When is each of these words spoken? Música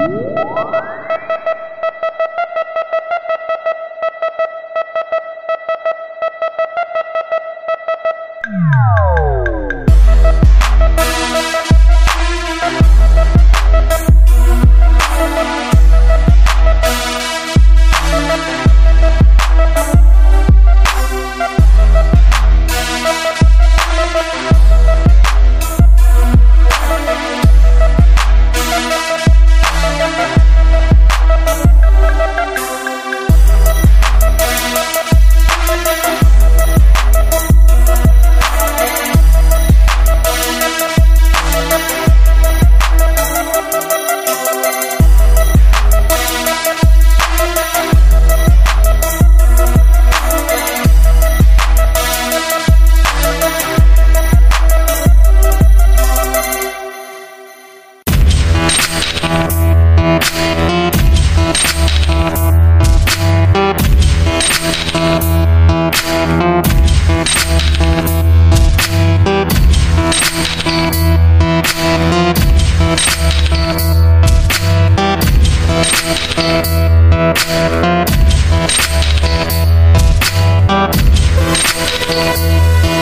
Música 0.00 1.19